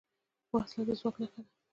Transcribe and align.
وسله 0.53 0.83
د 0.87 0.89
ځواک 0.99 1.15
نښه 1.21 1.39
ده 1.45 1.49